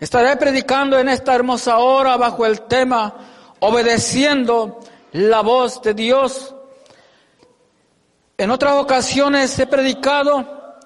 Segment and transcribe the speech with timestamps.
[0.00, 3.12] Estaré predicando en esta hermosa hora bajo el tema
[3.58, 4.78] obedeciendo
[5.10, 6.54] la voz de Dios.
[8.36, 10.76] En otras ocasiones he predicado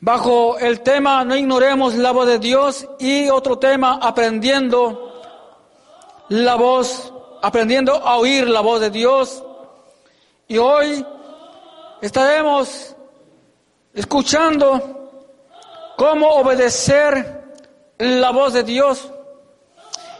[0.00, 5.20] bajo el tema no ignoremos la voz de Dios y otro tema aprendiendo
[6.28, 7.12] la voz,
[7.42, 9.42] aprendiendo a oír la voz de Dios.
[10.46, 11.04] Y hoy
[12.00, 12.94] estaremos
[13.92, 15.10] escuchando
[15.96, 17.37] cómo obedecer
[17.98, 19.10] la voz de Dios.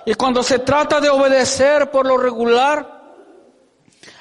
[0.05, 2.99] Y cuando se trata de obedecer por lo regular,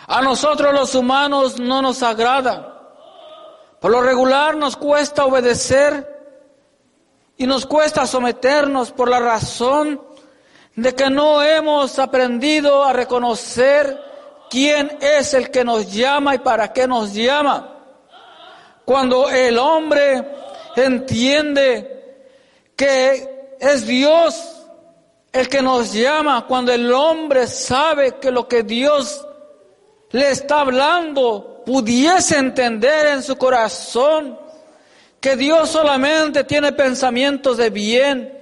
[0.07, 2.73] a nosotros los humanos no nos agrada.
[3.79, 6.15] Por lo regular nos cuesta obedecer
[7.37, 10.01] y nos cuesta someternos por la razón
[10.75, 13.99] de que no hemos aprendido a reconocer
[14.49, 17.75] quién es el que nos llama y para qué nos llama.
[18.85, 20.25] Cuando el hombre
[20.75, 22.25] entiende
[22.75, 24.57] que es Dios
[25.31, 29.25] el que nos llama, cuando el hombre sabe que lo que Dios
[30.11, 34.39] le está hablando pudiese entender en su corazón
[35.19, 38.39] que Dios solamente tiene pensamientos de bien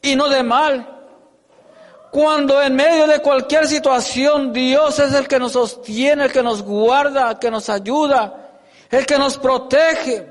[0.00, 0.94] y no de mal.
[2.10, 6.62] Cuando en medio de cualquier situación Dios es el que nos sostiene, el que nos
[6.62, 8.50] guarda, el que nos ayuda,
[8.90, 10.26] el que nos protege.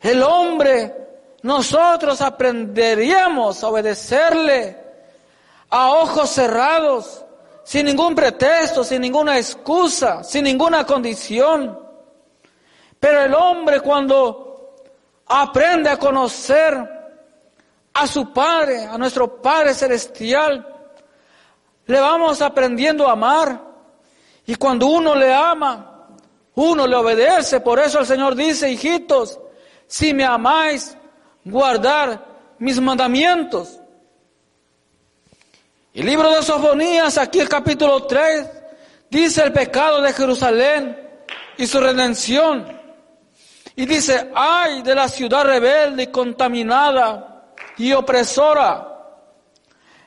[0.00, 1.01] El hombre,
[1.42, 4.78] nosotros aprenderíamos a obedecerle
[5.70, 7.24] a ojos cerrados,
[7.64, 11.78] sin ningún pretexto, sin ninguna excusa, sin ninguna condición.
[13.00, 14.76] Pero el hombre cuando
[15.26, 16.88] aprende a conocer
[17.94, 20.66] a su Padre, a nuestro Padre Celestial,
[21.86, 23.60] le vamos aprendiendo a amar.
[24.46, 26.08] Y cuando uno le ama,
[26.54, 27.60] uno le obedece.
[27.60, 29.40] Por eso el Señor dice, hijitos,
[29.86, 30.96] si me amáis,
[31.44, 32.24] guardar
[32.58, 33.78] mis mandamientos.
[35.94, 38.48] El libro de Sofonías, aquí el capítulo 3,
[39.10, 40.96] dice el pecado de Jerusalén
[41.58, 42.80] y su redención.
[43.76, 48.88] Y dice, ay de la ciudad rebelde y contaminada y opresora.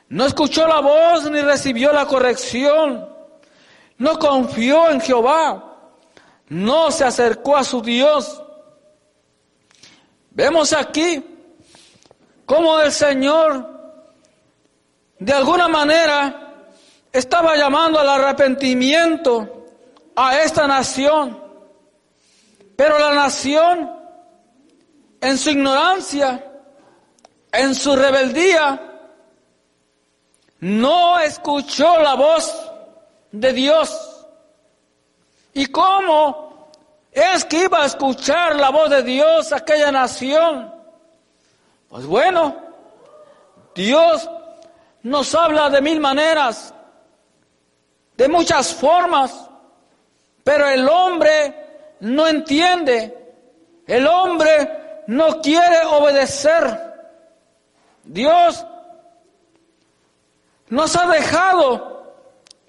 [0.08, 3.08] No escuchó la voz ni recibió la corrección.
[3.98, 5.62] No confió en Jehová.
[6.48, 8.42] No se acercó a su Dios.
[10.36, 11.24] Vemos aquí
[12.44, 13.66] cómo el Señor
[15.18, 16.66] de alguna manera
[17.10, 19.64] estaba llamando al arrepentimiento
[20.14, 21.42] a esta nación.
[22.76, 23.90] Pero la nación,
[25.22, 26.44] en su ignorancia,
[27.50, 29.08] en su rebeldía,
[30.60, 32.54] no escuchó la voz
[33.32, 34.26] de Dios.
[35.54, 36.45] ¿Y cómo
[37.16, 40.70] es que iba a escuchar la voz de Dios aquella nación?
[41.88, 42.54] Pues bueno,
[43.74, 44.28] Dios
[45.02, 46.74] nos habla de mil maneras,
[48.18, 49.48] de muchas formas,
[50.44, 53.34] pero el hombre no entiende,
[53.86, 56.82] el hombre no quiere obedecer.
[58.04, 58.66] Dios
[60.68, 62.14] nos ha dejado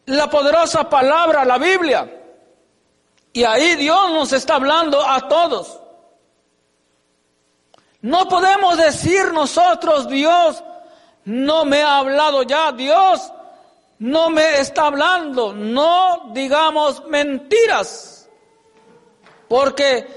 [0.05, 2.16] la poderosa palabra, la Biblia,
[3.37, 5.79] y ahí Dios nos está hablando a todos.
[8.01, 10.63] No podemos decir nosotros, Dios,
[11.25, 13.31] no me ha hablado ya, Dios
[13.99, 18.27] no me está hablando, no digamos mentiras,
[19.47, 20.07] porque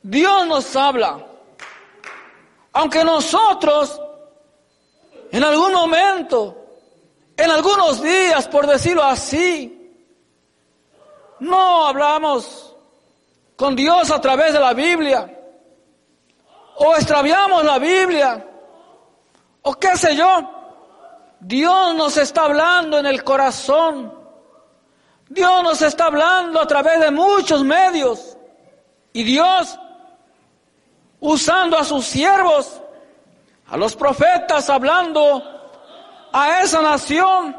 [0.00, 1.26] Dios nos habla.
[2.72, 4.00] Aunque nosotros
[5.32, 6.56] en algún momento,
[7.36, 9.83] en algunos días, por decirlo así,
[11.44, 12.74] no hablamos
[13.56, 15.30] con Dios a través de la Biblia,
[16.76, 18.46] o extraviamos la Biblia,
[19.62, 20.50] o qué sé yo.
[21.40, 24.12] Dios nos está hablando en el corazón.
[25.28, 28.36] Dios nos está hablando a través de muchos medios.
[29.12, 29.78] Y Dios,
[31.20, 32.80] usando a sus siervos,
[33.68, 35.42] a los profetas, hablando
[36.32, 37.54] a esa nación,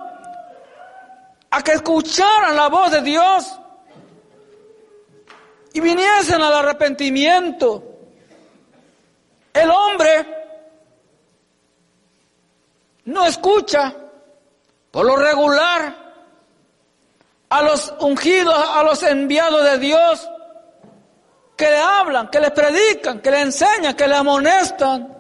[1.51, 3.59] a que escucharan la voz de Dios
[5.75, 7.83] y viniesen al arrepentimiento.
[9.53, 10.25] El hombre
[13.03, 13.93] no escucha
[14.89, 15.93] por lo regular
[17.49, 20.29] a los ungidos, a los enviados de Dios,
[21.57, 25.13] que le hablan, que le predican, que le enseñan, que le amonestan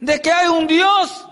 [0.00, 1.26] de que hay un Dios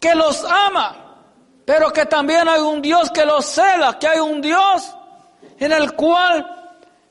[0.00, 1.22] que los ama,
[1.64, 4.96] pero que también hay un Dios que los cela, que hay un Dios
[5.60, 6.55] en el cual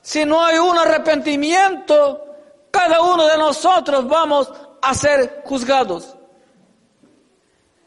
[0.06, 2.24] si no hay un arrepentimiento,
[2.70, 4.48] cada uno de nosotros vamos
[4.80, 6.16] a ser juzgados.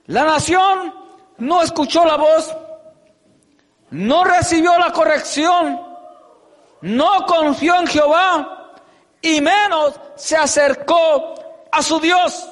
[0.07, 0.93] La nación
[1.37, 2.53] no escuchó la voz,
[3.91, 5.81] no recibió la corrección,
[6.81, 8.73] no confió en Jehová
[9.21, 11.35] y menos se acercó
[11.71, 12.49] a su Dios.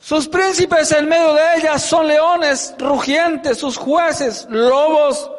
[0.00, 5.30] Sus príncipes en medio de ellas son leones rugientes, sus jueces lobos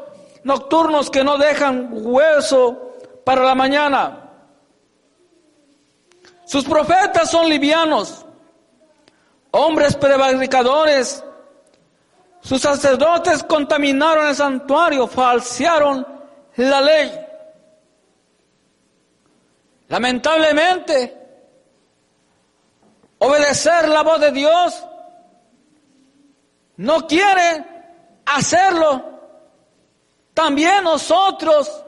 [0.45, 2.95] nocturnos que no dejan hueso
[3.25, 4.29] para la mañana.
[6.45, 8.23] Sus profetas son livianos,
[9.49, 11.23] hombres prevaricadores.
[12.41, 16.05] Sus sacerdotes contaminaron el santuario, falsearon
[16.57, 17.11] la ley.
[19.87, 21.17] Lamentablemente,
[23.17, 24.85] obedecer la voz de Dios
[26.77, 27.65] no quiere
[28.27, 29.14] hacerlo.
[30.35, 31.83] También nosotros,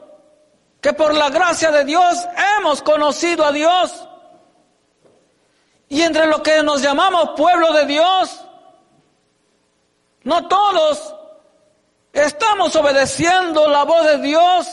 [0.80, 4.08] que por la gracia de Dios hemos conocido a Dios,
[5.90, 8.44] y entre los que nos llamamos pueblo de Dios,
[10.24, 11.14] no todos
[12.12, 14.66] estamos obedeciendo la voz de Dios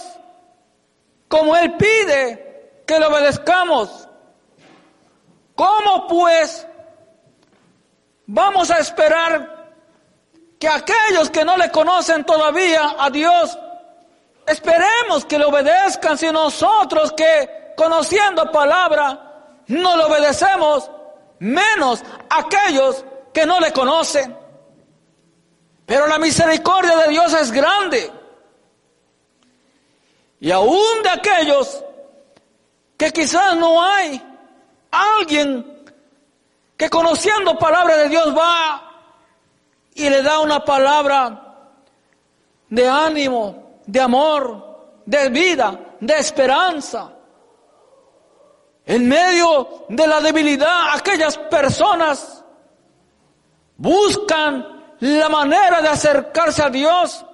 [1.27, 4.07] como Él pide que le obedezcamos.
[5.53, 6.65] ¿Cómo pues
[8.25, 9.55] vamos a esperar
[10.59, 13.57] que aquellos que no le conocen todavía a Dios,
[14.47, 20.89] esperemos que le obedezcan si nosotros que conociendo palabra no le obedecemos?
[21.39, 23.03] menos aquellos
[23.33, 24.35] que no le conocen.
[25.85, 28.11] Pero la misericordia de Dios es grande.
[30.39, 31.83] Y aún de aquellos
[32.97, 34.21] que quizás no hay
[34.91, 35.83] alguien
[36.77, 38.81] que conociendo palabra de Dios va
[39.93, 41.41] y le da una palabra
[42.69, 47.11] de ánimo, de amor, de vida, de esperanza.
[48.85, 52.43] En medio de la debilidad, aquellas personas
[53.77, 57.25] buscan la manera de acercarse a Dios.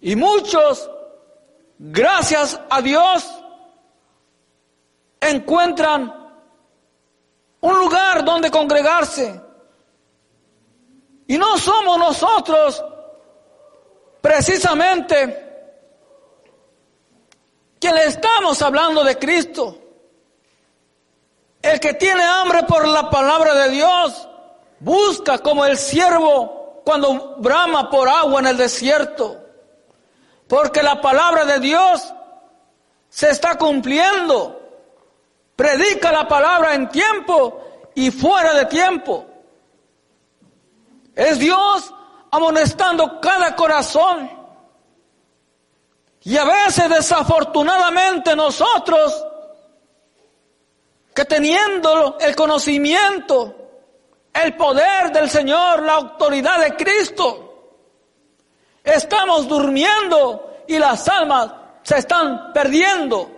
[0.00, 0.88] Y muchos,
[1.78, 3.28] gracias a Dios,
[5.20, 6.14] encuentran
[7.60, 9.40] un lugar donde congregarse.
[11.26, 12.84] Y no somos nosotros
[14.20, 15.50] precisamente
[17.80, 19.78] que le estamos hablando de Cristo.
[21.62, 24.28] El que tiene hambre por la palabra de Dios
[24.78, 29.38] busca como el siervo cuando brama por agua en el desierto.
[30.48, 32.12] Porque la palabra de Dios
[33.08, 34.56] se está cumpliendo.
[35.54, 37.62] Predica la palabra en tiempo
[37.94, 39.26] y fuera de tiempo.
[41.14, 41.92] Es Dios
[42.30, 44.30] amonestando cada corazón.
[46.22, 49.26] Y a veces desafortunadamente nosotros
[51.14, 53.56] que teniendo el conocimiento,
[54.32, 57.50] el poder del Señor, la autoridad de Cristo,
[58.84, 63.30] estamos durmiendo y las almas se están perdiendo.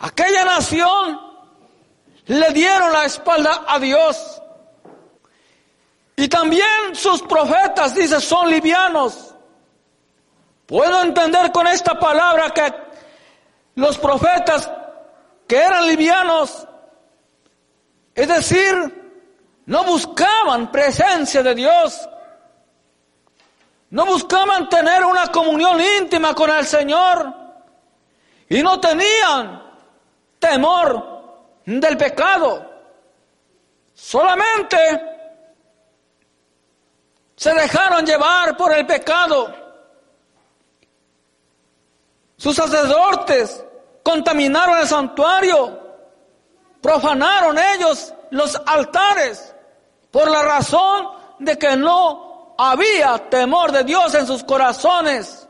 [0.00, 1.20] Aquella nación
[2.26, 4.40] le dieron la espalda a Dios.
[6.20, 9.34] Y también sus profetas, dice, son livianos.
[10.66, 12.74] Puedo entender con esta palabra que
[13.76, 14.70] los profetas
[15.48, 16.68] que eran livianos,
[18.14, 22.06] es decir, no buscaban presencia de Dios,
[23.88, 27.34] no buscaban tener una comunión íntima con el Señor
[28.46, 29.62] y no tenían
[30.38, 32.70] temor del pecado.
[33.94, 35.09] Solamente
[37.40, 39.50] se dejaron llevar por el pecado.
[42.36, 43.64] Sus sacerdotes
[44.02, 45.80] contaminaron el santuario,
[46.82, 49.54] profanaron ellos los altares
[50.10, 55.48] por la razón de que no había temor de Dios en sus corazones.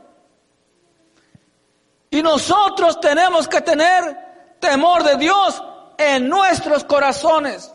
[2.09, 5.61] Y nosotros tenemos que tener temor de Dios
[5.97, 7.69] en nuestros corazones.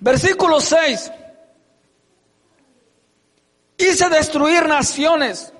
[0.00, 1.12] Versículo 6.
[3.82, 5.52] Hice destruir naciones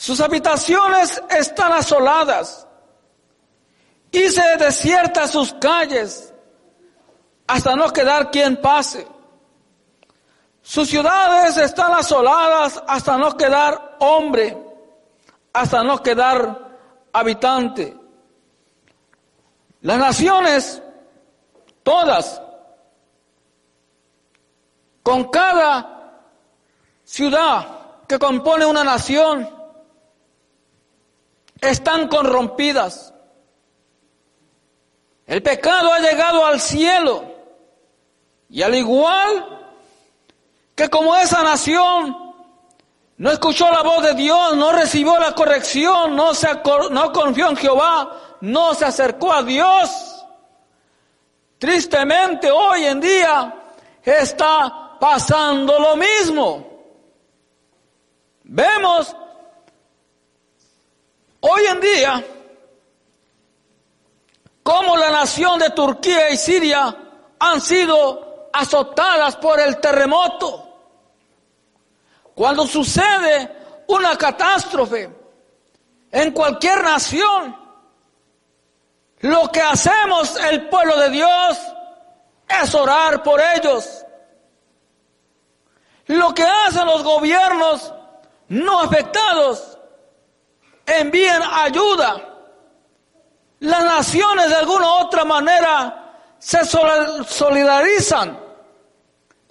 [0.00, 2.66] sus habitaciones están asoladas.
[4.10, 6.32] Hice desiertas sus calles
[7.46, 9.06] hasta no quedar quien pase.
[10.62, 14.56] Sus ciudades están asoladas hasta no quedar hombre,
[15.52, 16.78] hasta no quedar
[17.12, 17.94] habitante.
[19.82, 20.82] Las naciones,
[21.82, 22.40] todas,
[25.02, 25.99] con cada
[27.10, 27.66] ciudad
[28.06, 29.50] que compone una nación,
[31.60, 33.12] están corrompidas.
[35.26, 37.24] El pecado ha llegado al cielo
[38.48, 39.76] Y al igual
[40.74, 42.34] que como esa nación
[43.16, 46.48] no escuchó la voz de Dios, no recibió la corrección, no, se,
[46.90, 50.24] no confió en Jehová, no se acercó a Dios.
[51.58, 53.54] Tristemente hoy en día
[54.02, 56.69] está pasando lo mismo.
[58.52, 59.14] Vemos
[61.38, 62.24] hoy en día
[64.60, 66.96] cómo la nación de Turquía y Siria
[67.38, 70.66] han sido azotadas por el terremoto.
[72.34, 75.08] Cuando sucede una catástrofe
[76.10, 77.56] en cualquier nación,
[79.20, 81.56] lo que hacemos el pueblo de Dios
[82.48, 84.04] es orar por ellos.
[86.06, 87.94] Lo que hacen los gobiernos
[88.50, 89.78] no afectados
[90.84, 92.26] envían ayuda.
[93.60, 98.38] Las naciones de alguna u otra manera se solidarizan,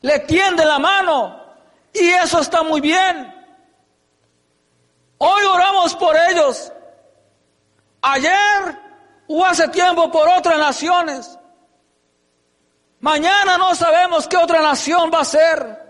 [0.02, 1.40] le tienden la mano
[1.94, 3.36] y eso está muy bien.
[5.20, 6.72] Hoy oramos por ellos.
[8.02, 8.80] Ayer
[9.28, 11.38] o hace tiempo por otras naciones.
[13.00, 15.89] Mañana no sabemos qué otra nación va a ser.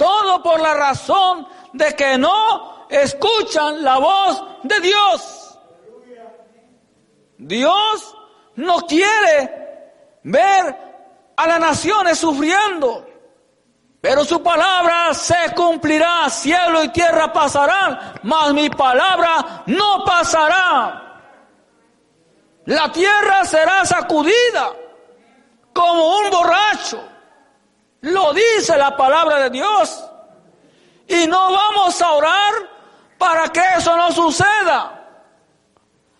[0.00, 5.58] Todo por la razón de que no escuchan la voz de Dios.
[7.36, 8.16] Dios
[8.56, 9.92] no quiere
[10.22, 10.74] ver
[11.36, 13.06] a las naciones sufriendo.
[14.00, 21.20] Pero su palabra se cumplirá, cielo y tierra pasarán, mas mi palabra no pasará.
[22.64, 24.72] La tierra será sacudida
[25.74, 27.09] como un borracho.
[28.02, 30.04] Lo dice la palabra de Dios.
[31.06, 32.52] Y no vamos a orar
[33.18, 34.96] para que eso no suceda.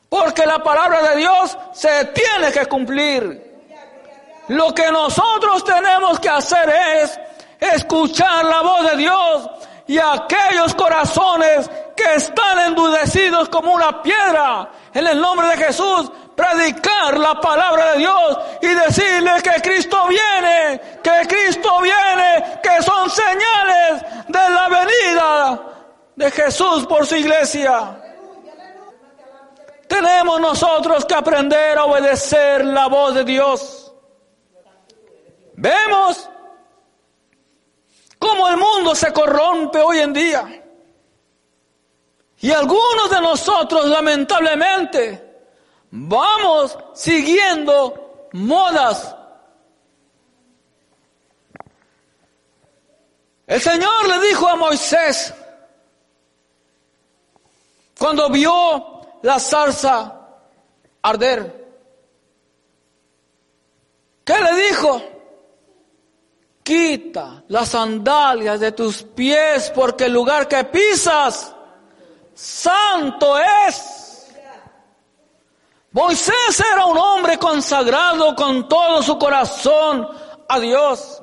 [0.09, 3.51] Porque la palabra de Dios se tiene que cumplir.
[4.49, 7.21] Lo que nosotros tenemos que hacer es
[7.61, 9.51] escuchar la voz de Dios
[9.87, 17.19] y aquellos corazones que están endurecidos como una piedra, en el nombre de Jesús, predicar
[17.19, 24.03] la palabra de Dios y decirle que Cristo viene, que Cristo viene, que son señales
[24.27, 25.61] de la venida
[26.17, 28.01] de Jesús por su iglesia.
[29.87, 33.93] Tenemos nosotros que aprender a obedecer la voz de Dios.
[35.55, 36.29] Vemos
[38.19, 40.63] cómo el mundo se corrompe hoy en día.
[42.39, 45.30] Y algunos de nosotros, lamentablemente,
[45.91, 49.17] Vamos siguiendo modas.
[53.47, 55.35] El Señor le dijo a Moisés,
[57.99, 60.21] cuando vio la zarza
[61.03, 61.69] arder,
[64.25, 65.03] ¿qué le dijo?
[66.63, 71.53] Quita las sandalias de tus pies porque el lugar que pisas
[72.33, 74.00] santo es.
[75.93, 80.09] Moisés era un hombre consagrado con todo su corazón
[80.49, 81.21] a Dios.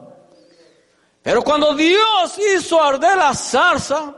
[1.21, 4.13] Pero cuando Dios hizo arder la zarza,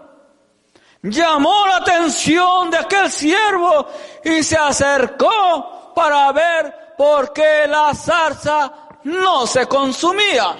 [1.03, 3.87] llamó la atención de aquel siervo
[4.23, 8.71] y se acercó para ver por qué la zarza
[9.03, 10.55] no se consumía.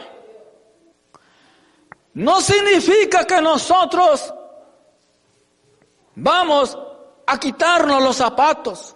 [2.14, 4.34] No significa que nosotros
[6.16, 6.78] vamos
[7.26, 8.96] a quitarnos los zapatos.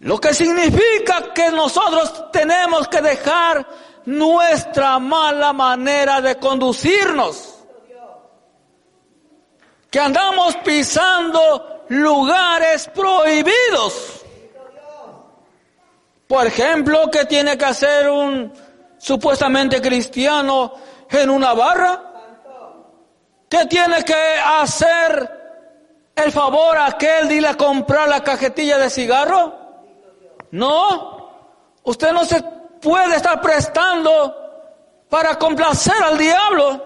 [0.00, 3.66] Lo que significa que nosotros tenemos que dejar
[4.06, 7.56] nuestra mala manera de conducirnos.
[9.90, 14.24] Que andamos pisando lugares prohibidos.
[16.26, 18.52] Por ejemplo, ¿qué tiene que hacer un
[18.96, 20.72] supuestamente cristiano
[21.10, 22.04] en una barra?
[23.50, 25.40] ¿Qué tiene que hacer
[26.14, 29.59] el favor aquel de ir a comprar la cajetilla de cigarro?
[30.52, 31.30] No,
[31.84, 34.36] usted no se puede estar prestando
[35.08, 36.84] para complacer al diablo.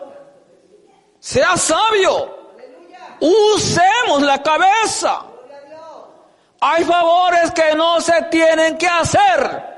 [1.18, 2.34] Sea sabio.
[3.20, 5.22] Usemos la cabeza.
[6.60, 9.74] Hay favores que no se tienen que hacer.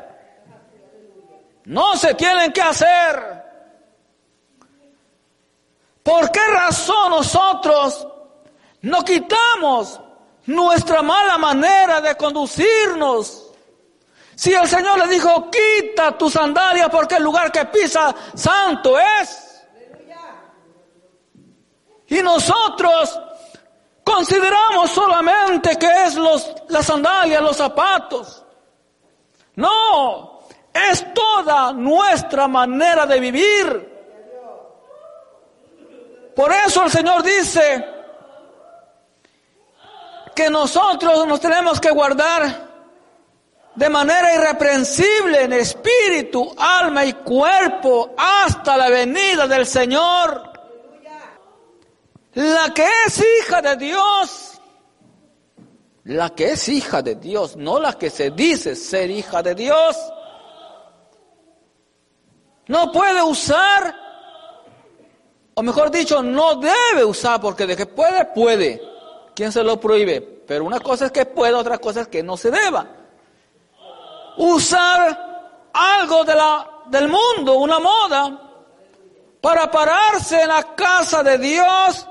[1.64, 3.45] No se tienen que hacer.
[6.02, 8.07] ¿Por qué razón nosotros
[8.83, 10.00] no quitamos
[10.47, 13.46] nuestra mala manera de conducirnos?
[14.37, 19.66] Si el Señor le dijo, quita tu sandalia porque el lugar que pisa santo es.
[22.09, 23.19] Y nosotros
[24.05, 28.45] consideramos solamente que es los, la sandalia, los zapatos.
[29.55, 30.40] No,
[30.71, 33.97] es toda nuestra manera de vivir.
[36.37, 37.88] Por eso el Señor dice
[40.35, 42.65] que nosotros nos tenemos que guardar
[43.76, 50.50] de manera irreprensible en espíritu, alma y cuerpo hasta la venida del Señor.
[52.33, 54.61] La que es hija de Dios,
[56.04, 59.97] la que es hija de Dios, no la que se dice ser hija de Dios,
[62.68, 63.95] no puede usar,
[65.54, 68.83] o mejor dicho, no debe usar, porque de que puede, puede.
[69.35, 70.21] ¿Quién se lo prohíbe?
[70.21, 72.96] Pero una cosa es que pueda, otra cosa es que no se deba
[74.37, 78.40] usar algo de la, del mundo, una moda,
[79.40, 82.07] para pararse en la casa de Dios.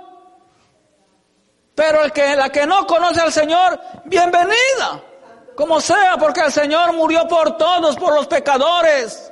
[1.73, 5.01] Pero el que, la que no conoce al Señor, bienvenida,
[5.55, 9.31] como sea, porque el Señor murió por todos, por los pecadores.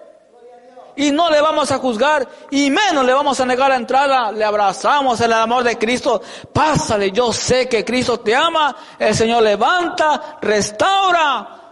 [0.95, 4.31] Y no le vamos a juzgar, y menos le vamos a negar la entrada.
[4.31, 6.21] Le abrazamos el amor de Cristo.
[6.51, 8.75] Pásale, yo sé que Cristo te ama.
[8.99, 11.62] El Señor levanta, restaura,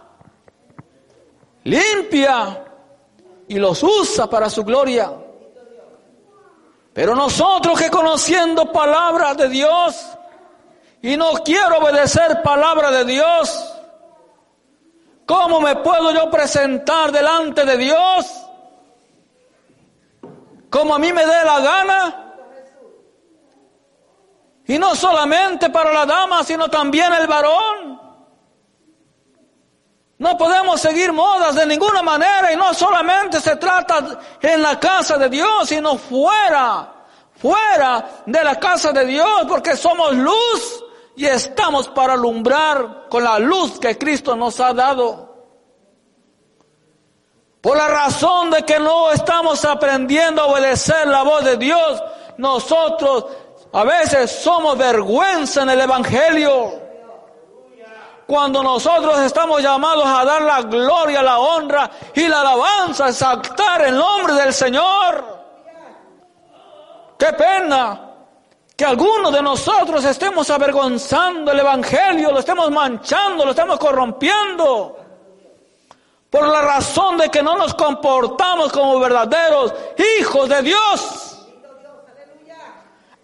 [1.64, 2.64] limpia
[3.48, 5.12] y los usa para su gloria.
[6.92, 10.08] Pero nosotros que conociendo palabra de Dios
[11.00, 13.74] y no quiero obedecer palabra de Dios,
[15.26, 18.42] ¿cómo me puedo yo presentar delante de Dios?
[20.68, 22.18] Como a mí me dé la gana.
[24.66, 27.81] Y no solamente para la dama, sino también el varón.
[30.22, 35.18] No podemos seguir modas de ninguna manera y no solamente se trata en la casa
[35.18, 40.84] de Dios, sino fuera, fuera de la casa de Dios, porque somos luz
[41.16, 45.44] y estamos para alumbrar con la luz que Cristo nos ha dado.
[47.60, 52.00] Por la razón de que no estamos aprendiendo a obedecer la voz de Dios,
[52.38, 53.26] nosotros
[53.72, 56.91] a veces somos vergüenza en el Evangelio
[58.32, 63.94] cuando nosotros estamos llamados a dar la gloria, la honra y la alabanza, exaltar el
[63.94, 65.22] nombre del Señor.
[67.18, 68.08] Qué pena
[68.74, 74.96] que algunos de nosotros estemos avergonzando el Evangelio, lo estemos manchando, lo estemos corrompiendo.
[76.30, 79.74] Por la razón de que no nos comportamos como verdaderos
[80.18, 81.38] hijos de Dios.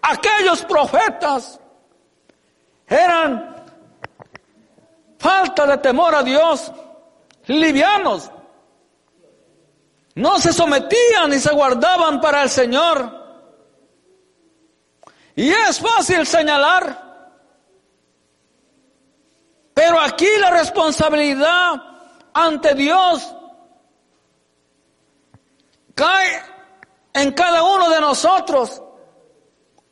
[0.03, 1.59] Aquellos profetas
[2.85, 3.48] eran
[5.19, 6.71] falta de temor a Dios,
[7.45, 8.31] livianos.
[10.15, 13.19] No se sometían y se guardaban para el Señor.
[15.35, 17.07] Y es fácil señalar.
[19.73, 21.81] Pero aquí la responsabilidad
[22.33, 23.33] ante Dios
[25.95, 26.41] cae
[27.13, 28.81] en cada uno de nosotros.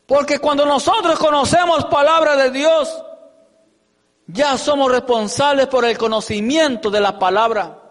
[0.06, 3.04] Porque cuando nosotros conocemos palabra de Dios,
[4.28, 7.82] ya somos responsables por el conocimiento de la palabra.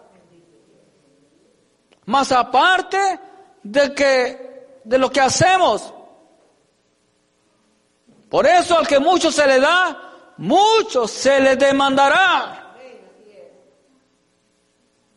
[2.04, 2.98] Más aparte
[3.62, 5.92] de que de lo que hacemos.
[8.28, 12.74] Por eso al que mucho se le da, mucho se le demandará.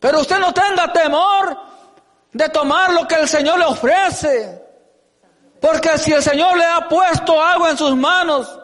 [0.00, 1.58] Pero usted no tenga temor
[2.32, 4.64] de tomar lo que el Señor le ofrece.
[5.60, 8.58] Porque si el Señor le ha puesto algo en sus manos,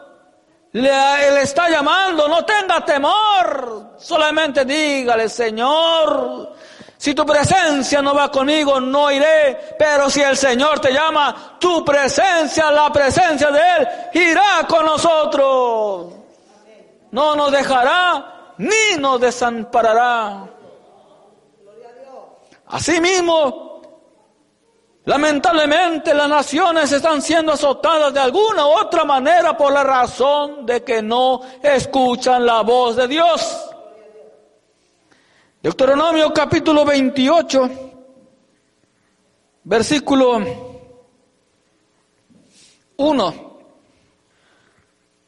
[0.81, 6.55] le, está llamando, no tenga temor, solamente dígale, Señor,
[6.97, 11.83] si tu presencia no va conmigo, no iré, pero si el Señor te llama, tu
[11.83, 16.13] presencia, la presencia de Él, irá con nosotros.
[17.11, 20.47] No nos dejará ni nos desamparará.
[22.67, 23.66] Asimismo,
[25.07, 30.83] Lamentablemente las naciones están siendo azotadas de alguna u otra manera por la razón de
[30.83, 33.57] que no escuchan la voz de Dios.
[35.63, 37.69] Deuteronomio capítulo 28,
[39.63, 40.41] versículo
[42.97, 43.59] 1.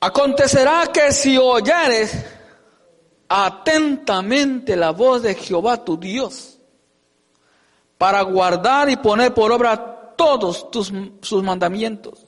[0.02, 2.26] Acontecerá que si oyeres
[3.30, 6.59] atentamente la voz de Jehová tu Dios,
[8.00, 10.90] para guardar y poner por obra todos tus,
[11.22, 12.26] sus mandamientos,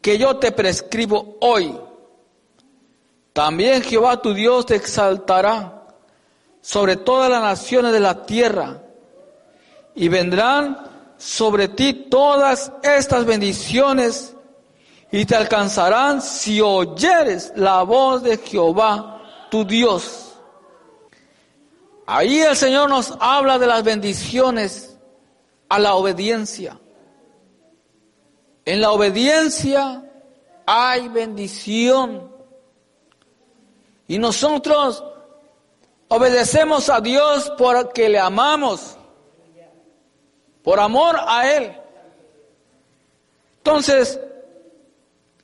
[0.00, 1.76] que yo te prescribo hoy.
[3.32, 5.82] También Jehová tu Dios te exaltará
[6.60, 8.80] sobre todas las naciones de la tierra,
[9.96, 10.86] y vendrán
[11.16, 14.36] sobre ti todas estas bendiciones,
[15.10, 20.27] y te alcanzarán si oyeres la voz de Jehová tu Dios.
[22.10, 24.98] Ahí el Señor nos habla de las bendiciones
[25.68, 26.80] a la obediencia.
[28.64, 30.10] En la obediencia
[30.64, 32.32] hay bendición.
[34.06, 35.04] Y nosotros
[36.08, 38.96] obedecemos a Dios porque le amamos,
[40.62, 41.76] por amor a Él.
[43.58, 44.18] Entonces,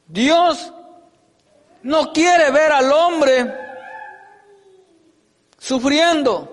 [0.07, 0.73] Dios
[1.83, 3.55] no quiere ver al hombre
[5.59, 6.53] sufriendo.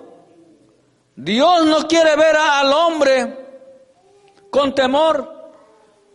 [1.16, 3.38] Dios no quiere ver al hombre
[4.50, 5.52] con temor.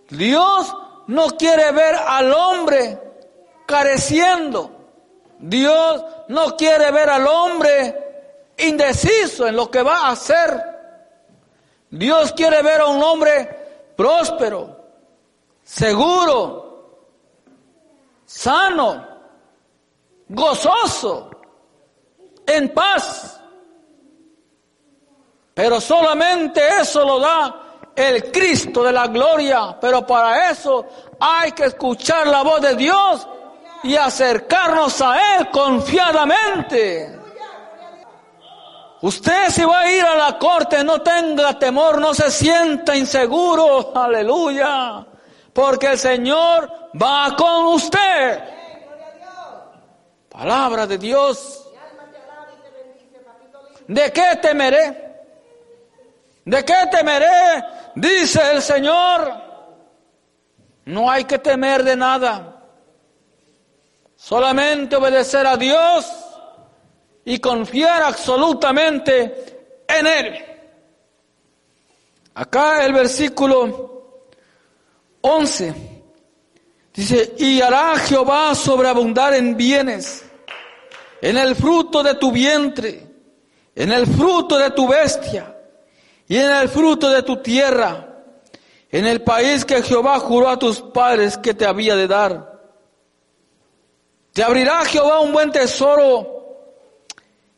[0.09, 0.75] Dios
[1.09, 3.01] no quiere ver al hombre
[3.67, 4.71] careciendo.
[5.39, 8.07] Dios no quiere ver al hombre
[8.59, 10.77] indeciso en lo que va a hacer.
[11.91, 14.77] Dios quiere ver a un hombre próspero,
[15.63, 17.01] seguro,
[18.25, 19.07] sano,
[20.29, 21.31] gozoso,
[22.47, 23.41] en paz.
[25.57, 27.62] Pero solamente eso lo da
[27.97, 29.75] el Cristo de la gloria.
[29.81, 30.85] Pero para eso
[31.19, 33.27] hay que escuchar la voz de Dios
[33.83, 37.19] y acercarnos a Él confiadamente.
[39.01, 43.92] Usted si va a ir a la corte, no tenga temor, no se sienta inseguro,
[43.97, 45.07] aleluya,
[45.55, 46.71] porque el Señor
[47.03, 48.45] va con usted.
[50.29, 51.62] Palabra de Dios.
[53.88, 55.06] ¿De qué temeré?
[56.47, 57.63] ¿De qué temeré?
[57.95, 59.45] Dice el Señor.
[60.87, 62.63] No hay que temer de nada.
[64.17, 66.11] Solamente obedecer a Dios
[67.25, 70.45] y confiar absolutamente en Él.
[72.35, 74.21] Acá el versículo
[75.21, 75.75] 11
[76.95, 80.25] dice, y hará Jehová sobreabundar en bienes,
[81.21, 83.07] en el fruto de tu vientre
[83.77, 85.56] en el fruto de tu bestia
[86.29, 88.09] y en el fruto de tu tierra,
[88.91, 92.61] en el país que Jehová juró a tus padres que te había de dar.
[94.33, 96.37] Te abrirá Jehová un buen tesoro,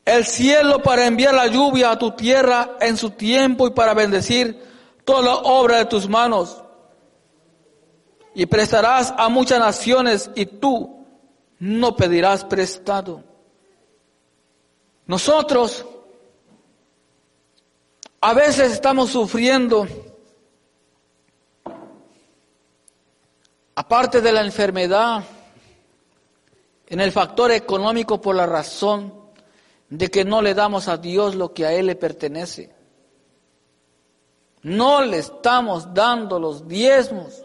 [0.04, 4.62] el cielo para enviar la lluvia a tu tierra en su tiempo y para bendecir
[5.04, 6.62] toda la obra de tus manos.
[8.34, 11.04] Y prestarás a muchas naciones y tú
[11.58, 13.24] no pedirás prestado.
[15.06, 15.84] Nosotros
[18.20, 19.86] a veces estamos sufriendo,
[23.74, 25.22] aparte de la enfermedad,
[26.88, 29.12] en el factor económico por la razón
[29.88, 32.74] de que no le damos a Dios lo que a Él le pertenece.
[34.62, 37.42] No le estamos dando los diezmos.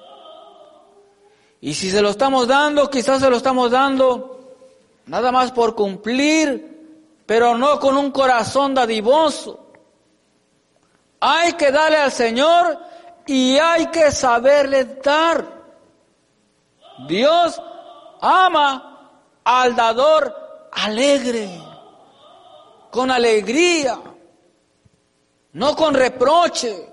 [1.61, 4.55] Y si se lo estamos dando, quizás se lo estamos dando
[5.05, 9.62] nada más por cumplir, pero no con un corazón dadivoso.
[11.25, 12.77] Hay que darle al Señor
[13.25, 15.47] y hay que saberle dar.
[17.07, 17.61] Dios
[18.19, 19.09] ama
[19.45, 21.49] al dador alegre,
[22.91, 23.97] con alegría,
[25.53, 26.91] no con reproche,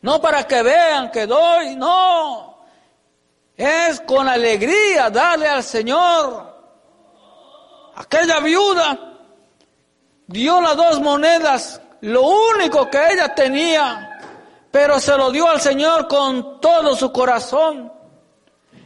[0.00, 2.64] no para que vean que doy, no.
[3.54, 6.58] Es con alegría darle al Señor.
[7.96, 8.98] Aquella viuda
[10.26, 14.18] dio las dos monedas lo único que ella tenía,
[14.70, 17.92] pero se lo dio al Señor con todo su corazón.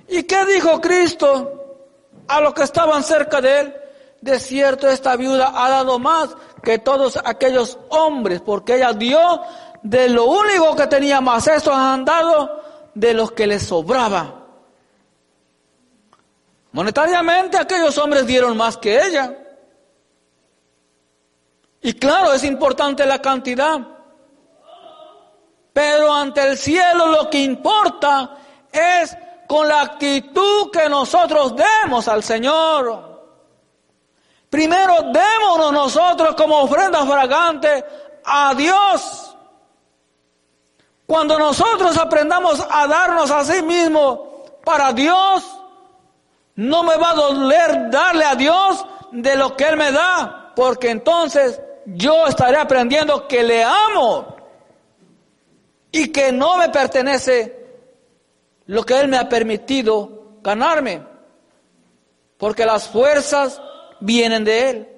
[0.08, 1.78] ¿Y qué dijo Cristo
[2.26, 3.74] a los que estaban cerca de él?
[4.20, 6.30] De cierto, esta viuda ha dado más
[6.62, 9.20] que todos aquellos hombres, porque ella dio
[9.82, 11.46] de lo único que tenía más.
[11.46, 12.62] Estos han dado
[12.94, 14.46] de los que les sobraba.
[16.72, 19.43] Monetariamente aquellos hombres dieron más que ella.
[21.84, 23.78] Y claro, es importante la cantidad.
[25.70, 28.38] Pero ante el cielo lo que importa
[28.72, 29.14] es
[29.46, 33.36] con la actitud que nosotros demos al Señor.
[34.48, 37.84] Primero démonos nosotros como ofrenda fragante
[38.24, 39.36] a Dios.
[41.04, 44.20] Cuando nosotros aprendamos a darnos a sí mismos
[44.64, 45.44] para Dios,
[46.54, 50.88] no me va a doler darle a Dios de lo que Él me da, porque
[50.88, 54.36] entonces yo estaré aprendiendo que le amo
[55.90, 57.64] y que no me pertenece
[58.66, 61.02] lo que Él me ha permitido ganarme.
[62.38, 63.60] Porque las fuerzas
[64.00, 64.88] vienen de Él.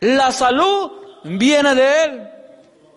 [0.00, 0.92] La salud
[1.24, 2.28] viene de Él.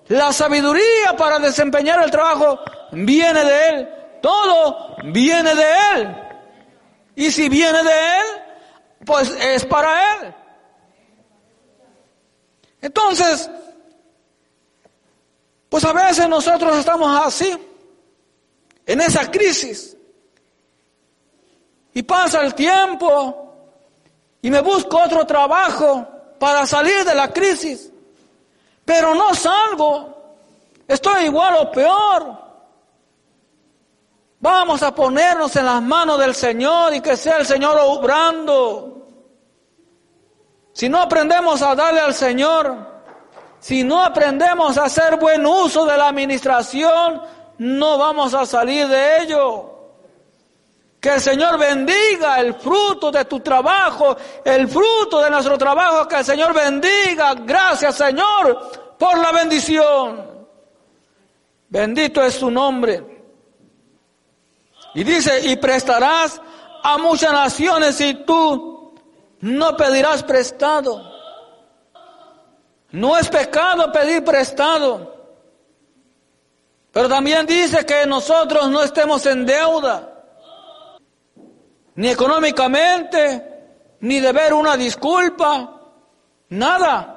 [0.07, 2.59] La sabiduría para desempeñar el trabajo
[2.91, 3.89] viene de Él.
[4.21, 6.15] Todo viene de Él.
[7.15, 8.25] Y si viene de Él,
[9.05, 10.35] pues es para Él.
[12.85, 13.49] Entonces,
[15.69, 17.51] pues a veces nosotros estamos así,
[18.85, 19.97] en esa crisis.
[21.95, 23.55] Y pasa el tiempo
[24.39, 27.91] y me busco otro trabajo para salir de la crisis.
[28.85, 30.35] Pero no salgo.
[30.87, 32.37] Estoy igual o peor.
[34.41, 38.94] Vamos a ponernos en las manos del Señor y que sea el Señor obrando.
[40.75, 42.75] Si no aprendemos a darle al Señor,
[43.61, 47.21] si no aprendemos a hacer buen uso de la administración,
[47.59, 49.71] no vamos a salir de ello.
[50.99, 56.17] Que el Señor bendiga el fruto de tu trabajo, el fruto de nuestro trabajo, que
[56.17, 57.35] el Señor bendiga.
[57.35, 60.27] Gracias Señor por la bendición.
[61.69, 63.01] Bendito es su nombre.
[64.93, 66.41] Y dice, y prestarás
[66.83, 68.74] a muchas naciones y tú
[69.45, 71.13] no pedirás prestado.
[72.91, 75.13] No es pecado pedir prestado.
[76.91, 80.23] Pero también dice que nosotros no estemos en deuda.
[81.95, 85.79] Ni económicamente, ni deber una disculpa.
[86.49, 87.11] Nada.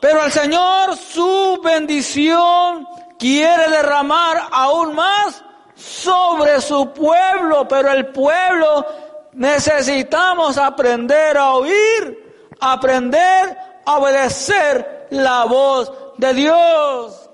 [0.00, 2.86] Pero el Señor su bendición
[3.18, 5.42] quiere derramar aún más
[5.74, 7.66] sobre su pueblo.
[7.66, 9.05] Pero el pueblo
[9.36, 17.28] Necesitamos aprender a oír, aprender a obedecer la voz de Dios.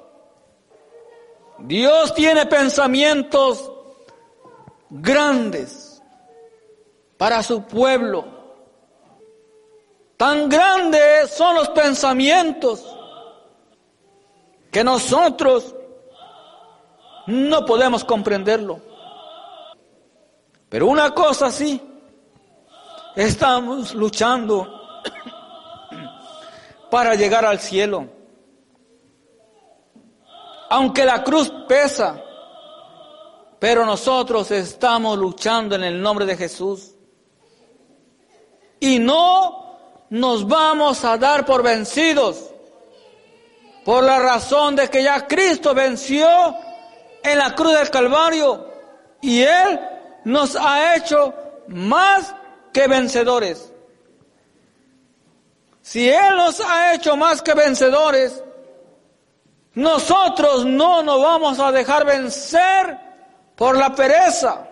[1.60, 3.70] Dios tiene pensamientos
[4.90, 6.02] grandes
[7.16, 8.24] para su pueblo.
[10.16, 12.84] Tan grandes son los pensamientos
[14.72, 15.72] que nosotros
[17.28, 18.80] no podemos comprenderlo.
[20.68, 21.80] Pero una cosa sí,
[23.14, 24.66] Estamos luchando
[26.90, 28.06] para llegar al cielo.
[30.70, 32.22] Aunque la cruz pesa,
[33.58, 36.94] pero nosotros estamos luchando en el nombre de Jesús.
[38.80, 39.76] Y no
[40.08, 42.50] nos vamos a dar por vencidos,
[43.84, 46.28] por la razón de que ya Cristo venció
[47.22, 48.66] en la cruz del Calvario
[49.20, 49.80] y Él
[50.24, 51.34] nos ha hecho
[51.68, 52.34] más
[52.72, 53.72] que vencedores.
[55.82, 58.42] Si Él nos ha hecho más que vencedores,
[59.74, 62.98] nosotros no nos vamos a dejar vencer
[63.56, 64.68] por la pereza.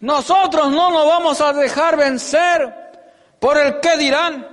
[0.00, 2.74] Nosotros no nos vamos a dejar vencer
[3.40, 4.46] por el que dirán.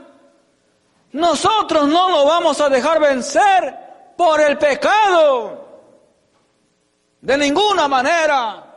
[1.12, 5.68] Nosotros no nos vamos a dejar vencer por el pecado.
[7.22, 8.73] De ninguna manera.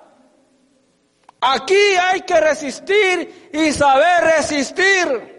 [1.40, 5.36] Aquí hay que resistir y saber resistir.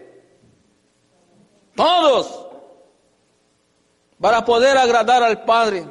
[1.74, 2.46] Todos.
[4.20, 5.86] Para poder agradar al Padre.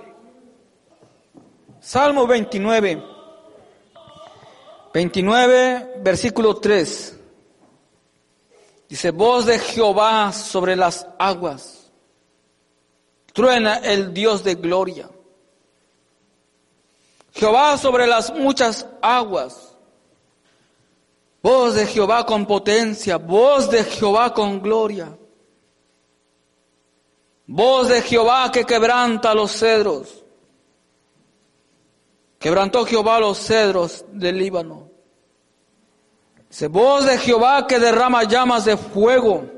[1.79, 3.03] Salmo 29.
[4.93, 7.19] 29, versículo 3.
[8.89, 11.91] Dice, voz de Jehová sobre las aguas.
[13.33, 15.09] Truena el Dios de gloria.
[17.33, 19.66] Jehová sobre las muchas aguas.
[21.47, 25.17] Voz de Jehová con potencia, voz de Jehová con gloria.
[27.45, 30.25] Voz de Jehová que quebranta los cedros.
[32.37, 34.89] Quebrantó Jehová los cedros del Líbano.
[36.69, 39.49] Voz de Jehová que derrama llamas de fuego.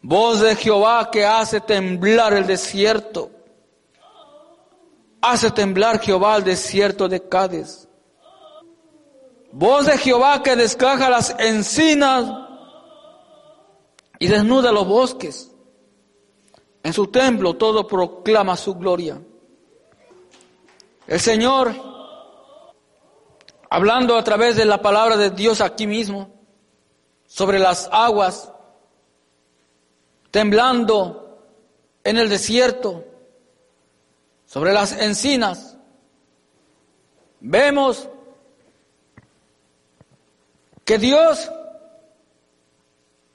[0.00, 3.30] Voz de Jehová que hace temblar el desierto.
[5.20, 7.87] Hace temblar Jehová el desierto de Cádiz.
[9.52, 12.26] Voz de Jehová que descaja las encinas
[14.18, 15.50] y desnuda los bosques.
[16.82, 19.20] En su templo todo proclama su gloria.
[21.06, 21.74] El Señor,
[23.70, 26.30] hablando a través de la palabra de Dios aquí mismo,
[27.26, 28.52] sobre las aguas,
[30.30, 31.40] temblando
[32.04, 33.04] en el desierto,
[34.46, 35.78] sobre las encinas,
[37.40, 38.08] vemos
[40.88, 41.50] que Dios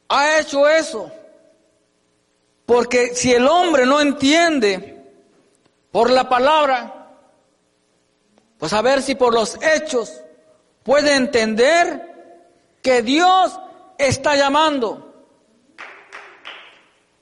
[0.09, 1.11] ha hecho eso.
[2.65, 5.05] Porque si el hombre no entiende
[5.91, 7.11] por la palabra,
[8.57, 10.19] pues a ver si por los hechos
[10.81, 12.41] puede entender
[12.81, 13.59] que Dios
[13.99, 15.13] está llamando.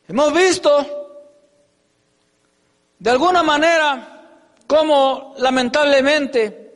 [0.08, 1.28] Hemos visto
[3.00, 4.22] de alguna manera
[4.66, 6.74] cómo lamentablemente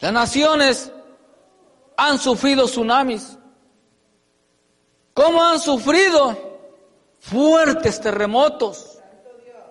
[0.00, 0.92] las naciones
[1.96, 3.38] han sufrido tsunamis.
[5.14, 6.36] cómo han sufrido
[7.20, 8.98] fuertes terremotos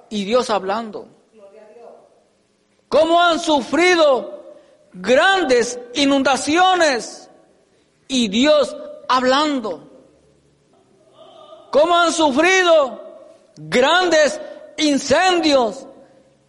[0.09, 1.07] y Dios hablando.
[2.87, 4.43] Cómo han sufrido
[4.93, 7.29] grandes inundaciones
[8.07, 8.75] y Dios
[9.07, 9.87] hablando.
[11.71, 13.01] Cómo han sufrido
[13.55, 14.39] grandes
[14.77, 15.87] incendios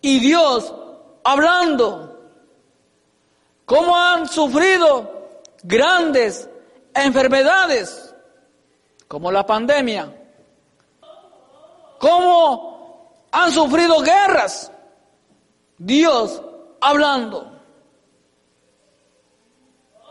[0.00, 0.74] y Dios
[1.22, 2.20] hablando.
[3.64, 5.11] Cómo han sufrido
[5.62, 6.48] grandes
[6.94, 8.14] enfermedades
[9.08, 10.12] como la pandemia.
[11.98, 14.70] Cómo han sufrido guerras.
[15.78, 16.40] Dios
[16.80, 17.60] hablando.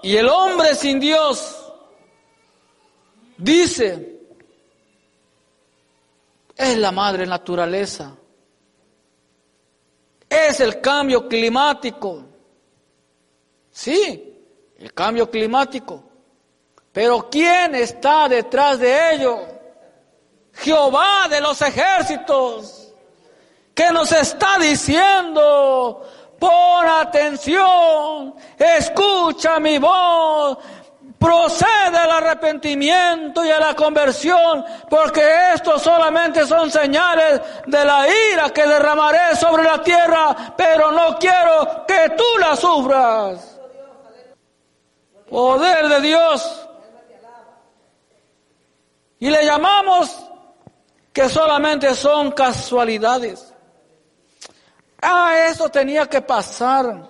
[0.03, 1.57] Y el hombre sin Dios
[3.37, 4.19] dice,
[6.55, 8.15] es la madre naturaleza,
[10.27, 12.23] es el cambio climático.
[13.69, 14.30] Sí,
[14.81, 16.03] el cambio climático.
[16.91, 19.39] Pero ¿quién está detrás de ello?
[20.53, 22.93] Jehová de los ejércitos,
[23.73, 26.03] que nos está diciendo,
[26.39, 30.57] Pon atención, escucha mi voz,
[31.19, 35.21] procede al arrepentimiento y a la conversión, porque
[35.53, 41.85] estos solamente son señales de la ira que derramaré sobre la tierra, pero no quiero
[41.87, 43.50] que tú la sufras.
[45.31, 46.67] Poder de Dios.
[49.19, 50.13] Y le llamamos
[51.13, 53.53] que solamente son casualidades.
[55.01, 57.07] Ah, eso tenía que pasar.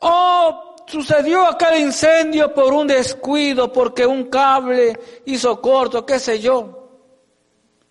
[0.00, 6.88] Oh, sucedió aquel incendio por un descuido, porque un cable hizo corto, qué sé yo.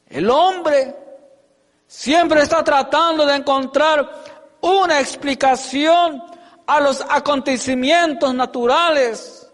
[0.07, 0.95] El hombre
[1.85, 4.23] siempre está tratando de encontrar
[4.61, 6.23] una explicación
[6.71, 9.51] a los acontecimientos naturales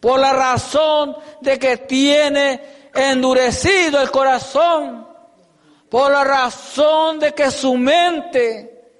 [0.00, 5.04] por la razón de que tiene endurecido el corazón
[5.94, 8.90] por la razón de que su mente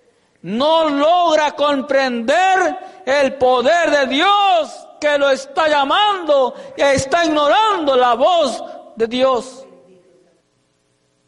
[0.42, 8.14] no logra comprender el poder de Dios que lo está llamando y está ignorando la
[8.14, 8.62] voz
[8.94, 9.66] de Dios.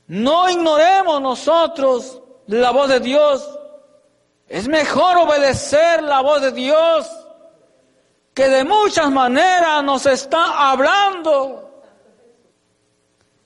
[0.07, 3.56] No ignoremos nosotros la voz de Dios.
[4.49, 7.11] Es mejor obedecer la voz de Dios
[8.33, 11.83] que de muchas maneras nos está hablando.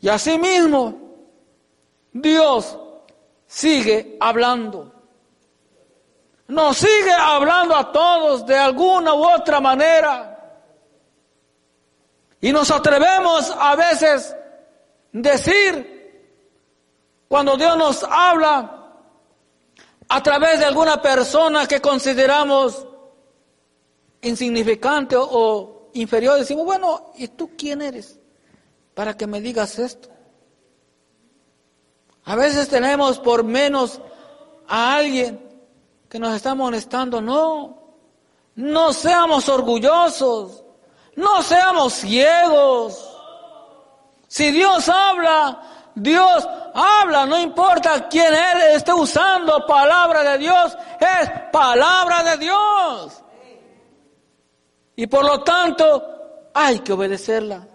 [0.00, 0.94] Y asimismo,
[2.12, 2.76] Dios
[3.46, 4.92] sigue hablando.
[6.48, 10.30] Nos sigue hablando a todos de alguna u otra manera.
[12.40, 14.34] Y nos atrevemos a veces
[15.12, 15.98] decir,
[17.28, 18.79] cuando Dios nos habla
[20.12, 22.84] a través de alguna persona que consideramos
[24.22, 28.18] insignificante o, inferior, decimos, bueno, ¿y tú quién eres
[28.92, 30.08] para que me digas esto?
[32.24, 34.00] A veces tenemos por menos
[34.66, 35.48] a alguien
[36.08, 37.20] que nos está molestando.
[37.20, 37.94] No,
[38.56, 40.64] no seamos orgullosos,
[41.14, 43.16] no seamos ciegos.
[44.26, 51.30] Si Dios habla, Dios habla, no importa quién Él esté usando palabra de Dios, es
[51.52, 53.22] palabra de Dios.
[54.96, 57.66] Y por lo tanto, hay que obedecerla.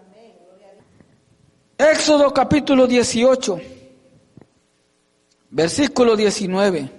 [1.78, 3.60] Éxodo capítulo 18.
[5.50, 6.90] Versículo 19.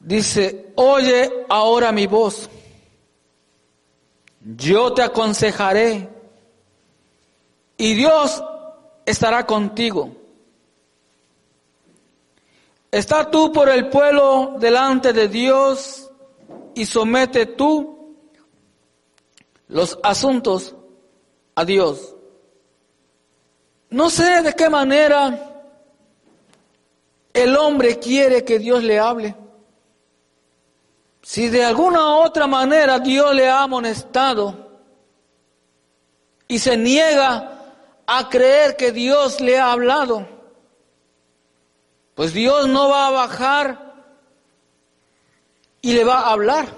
[0.00, 2.48] Dice, oye ahora mi voz,
[4.40, 6.08] yo te aconsejaré
[7.76, 8.42] y Dios
[9.04, 10.10] estará contigo.
[12.90, 16.10] Está tú por el pueblo delante de Dios
[16.74, 18.16] y somete tú
[19.68, 20.74] los asuntos
[21.54, 22.14] a Dios.
[23.88, 25.52] No sé de qué manera
[27.32, 29.34] el hombre quiere que Dios le hable.
[31.22, 34.70] Si de alguna otra manera Dios le ha amonestado
[36.48, 37.51] y se niega
[38.06, 40.26] a creer que Dios le ha hablado,
[42.14, 43.94] pues Dios no va a bajar
[45.80, 46.68] y le va a hablar,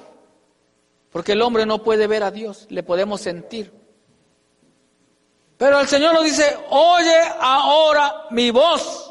[1.10, 3.72] porque el hombre no puede ver a Dios, le podemos sentir.
[5.56, 9.10] Pero el Señor nos dice, oye ahora mi voz.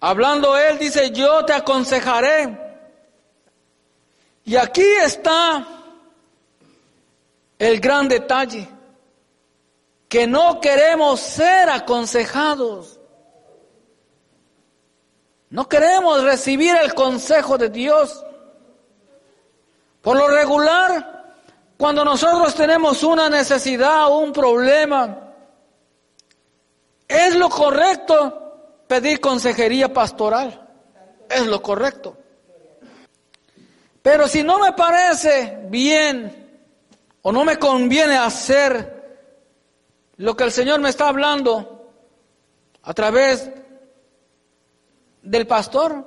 [0.00, 2.66] Hablando él dice, yo te aconsejaré.
[4.44, 5.66] Y aquí está
[7.58, 8.68] el gran detalle,
[10.08, 13.00] que no queremos ser aconsejados.
[15.50, 18.24] No queremos recibir el consejo de Dios.
[20.00, 21.16] Por lo regular,
[21.76, 25.34] Cuando nosotros tenemos una necesidad o un problema,
[27.06, 30.68] es lo correcto pedir consejería pastoral.
[31.28, 32.16] Es lo correcto.
[34.00, 36.60] Pero si no me parece bien
[37.20, 38.95] o no me conviene hacer
[40.18, 41.90] lo que el Señor me está hablando
[42.82, 43.50] a través
[45.22, 46.04] del pastor,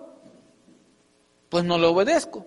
[1.49, 2.45] pues no le obedezco.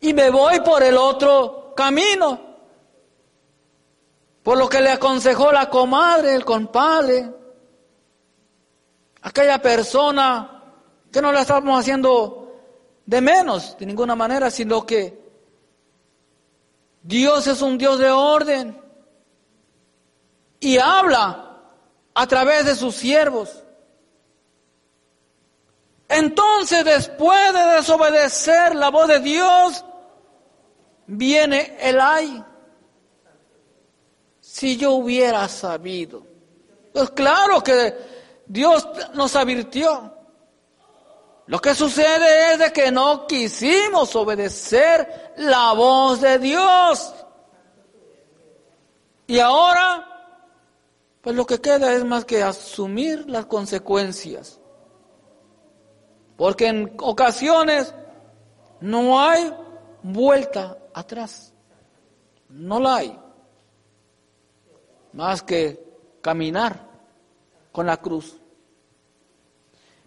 [0.00, 2.40] Y me voy por el otro camino,
[4.42, 7.30] por lo que le aconsejó la comadre, el compadre,
[9.22, 10.64] aquella persona
[11.12, 12.40] que no la estamos haciendo
[13.04, 15.20] de menos, de ninguna manera, sino que
[17.02, 18.79] Dios es un Dios de orden
[20.60, 21.56] y habla
[22.14, 23.64] a través de sus siervos.
[26.08, 29.84] Entonces, después de desobedecer la voz de Dios,
[31.06, 32.44] viene el ay.
[34.40, 36.26] Si yo hubiera sabido.
[36.92, 37.96] Pues claro que
[38.46, 40.12] Dios nos advirtió.
[41.46, 47.12] Lo que sucede es de que no quisimos obedecer la voz de Dios.
[49.28, 50.09] Y ahora,
[51.20, 54.58] pues lo que queda es más que asumir las consecuencias.
[56.36, 57.94] Porque en ocasiones
[58.80, 59.52] no hay
[60.02, 61.52] vuelta atrás.
[62.48, 63.18] No la hay.
[65.12, 65.84] Más que
[66.22, 66.88] caminar
[67.70, 68.36] con la cruz.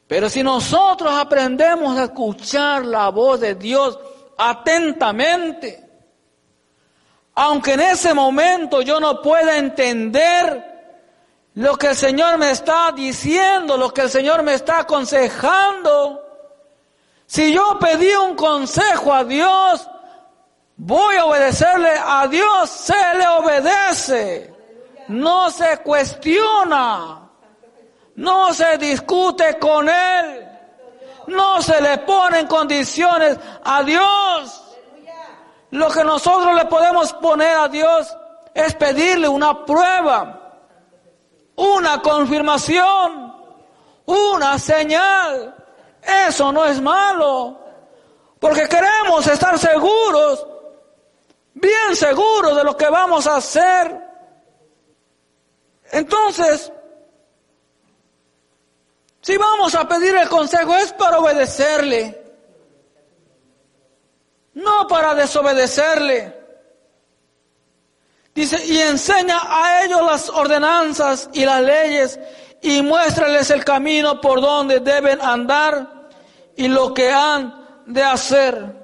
[0.07, 3.99] Pero si nosotros aprendemos a escuchar la voz de Dios
[4.37, 5.87] atentamente,
[7.35, 10.72] aunque en ese momento yo no pueda entender
[11.55, 16.21] lo que el Señor me está diciendo, lo que el Señor me está aconsejando,
[17.25, 19.89] si yo pedí un consejo a Dios,
[20.77, 24.53] voy a obedecerle a Dios, se le obedece,
[25.07, 27.23] no se cuestiona.
[28.15, 30.47] No se discute con Él.
[31.27, 34.61] No se le ponen condiciones a Dios.
[35.71, 38.15] Lo que nosotros le podemos poner a Dios
[38.53, 40.42] es pedirle una prueba,
[41.55, 43.33] una confirmación,
[44.05, 45.55] una señal.
[46.27, 47.59] Eso no es malo,
[48.39, 50.45] porque queremos estar seguros,
[51.53, 54.01] bien seguros de lo que vamos a hacer.
[55.91, 56.71] Entonces,
[59.21, 62.21] si vamos a pedir el consejo es para obedecerle,
[64.55, 66.32] no para desobedecerle.
[68.33, 72.19] Dice, y enseña a ellos las ordenanzas y las leyes
[72.61, 76.09] y muéstrales el camino por donde deben andar
[76.55, 78.75] y lo que han de hacer.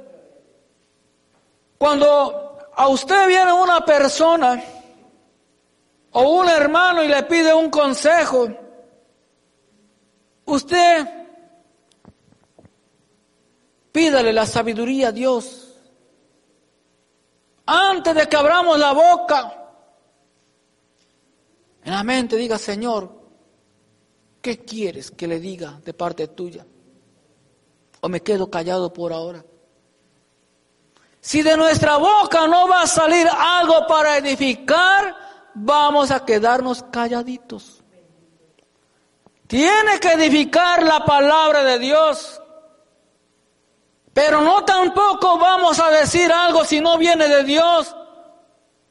[1.77, 4.61] Cuando a usted viene una persona
[6.11, 8.49] o un hermano y le pide un consejo,
[10.49, 11.07] Usted
[13.91, 15.58] pídale la sabiduría a Dios.
[17.71, 19.53] Antes de que abramos la boca,
[21.83, 23.11] en la mente diga, Señor,
[24.41, 26.65] ¿qué quieres que le diga de parte tuya?
[28.01, 29.45] ¿O me quedo callado por ahora?
[31.21, 35.15] Si de nuestra boca no va a salir algo para edificar,
[35.53, 37.83] vamos a quedarnos calladitos.
[39.45, 42.38] Tiene que edificar la palabra de Dios.
[44.19, 47.95] Pero no tampoco vamos a decir algo si no viene de Dios,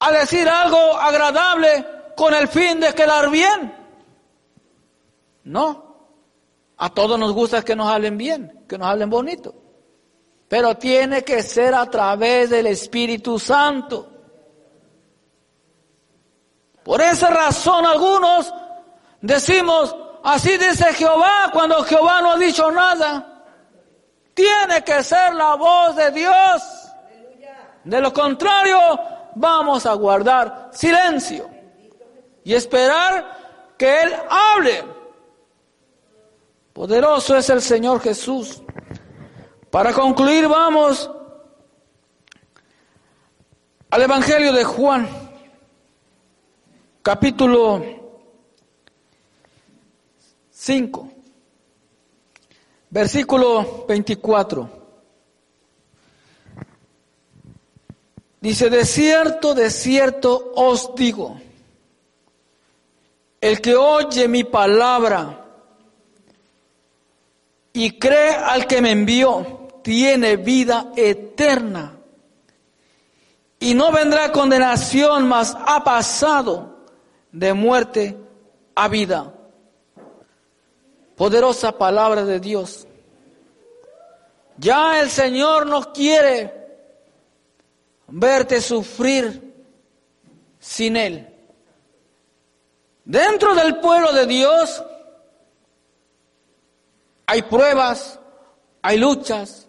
[0.01, 1.85] a decir algo agradable
[2.17, 3.77] con el fin de quedar bien.
[5.45, 5.85] No.
[6.79, 9.55] A todos nos gusta que nos hablen bien, que nos hablen bonito.
[10.49, 14.09] Pero tiene que ser a través del Espíritu Santo.
[16.83, 18.51] Por esa razón algunos
[19.21, 23.38] decimos, Así dice Jehová cuando Jehová no ha dicho nada.
[24.39, 26.63] Tiene que ser la voz de Dios.
[27.83, 28.79] De lo contrario,
[29.35, 31.51] vamos a guardar silencio
[32.45, 34.85] y esperar que Él hable.
[36.73, 38.63] Poderoso es el Señor Jesús.
[39.73, 41.11] Para concluir, vamos
[43.91, 45.09] al Evangelio de Juan,
[47.03, 47.83] capítulo
[50.53, 51.18] 5.
[52.91, 54.79] Versículo 24.
[58.41, 61.41] Dice, de cierto, de cierto os digo,
[63.41, 65.45] el que oye mi palabra
[67.73, 71.99] y cree al que me envió, tiene vida eterna
[73.61, 76.87] y no vendrá condenación, mas ha pasado
[77.33, 78.17] de muerte
[78.75, 79.35] a vida.
[81.19, 82.87] Poderosa palabra de Dios.
[84.57, 86.55] Ya el Señor no quiere
[88.07, 89.53] verte sufrir
[90.61, 91.29] sin Él.
[93.05, 94.83] Dentro del pueblo de Dios
[97.27, 98.21] hay pruebas,
[98.81, 99.67] hay luchas,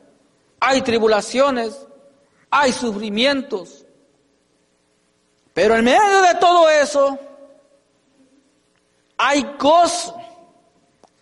[0.60, 1.88] hay tribulaciones,
[2.52, 3.86] hay sufrimientos.
[5.54, 7.18] Pero en medio de todo eso
[9.18, 10.18] hay gozo,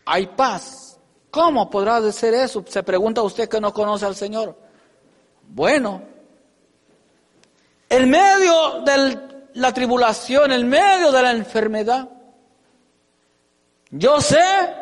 [0.07, 0.97] hay paz.
[1.29, 2.63] ¿Cómo podrá ser eso?
[2.67, 4.57] Se pregunta usted que no conoce al Señor.
[5.49, 6.01] Bueno,
[7.89, 9.19] en medio de
[9.53, 12.09] la tribulación, en medio de la enfermedad,
[13.91, 14.73] yo sé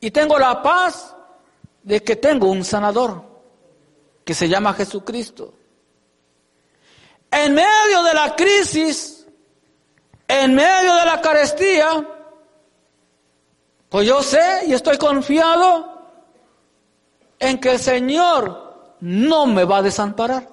[0.00, 1.14] y tengo la paz
[1.82, 3.22] de que tengo un sanador
[4.24, 5.54] que se llama Jesucristo.
[7.30, 9.26] En medio de la crisis,
[10.28, 12.13] en medio de la carestía,
[13.94, 16.02] pues yo sé y estoy confiado
[17.38, 20.48] en que el Señor no me va a desamparar.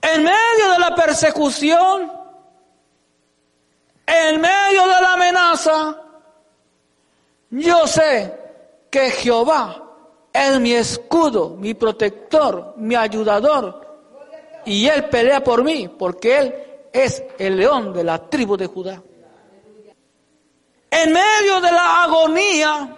[0.00, 2.12] En medio de la persecución,
[4.06, 6.00] en medio de la amenaza,
[7.50, 8.34] yo sé
[8.88, 9.82] que Jehová
[10.32, 13.98] es mi escudo, mi protector, mi ayudador.
[14.64, 16.54] Y Él pelea por mí, porque Él
[16.92, 19.02] es el león de la tribu de Judá.
[20.90, 22.96] En medio de la agonía,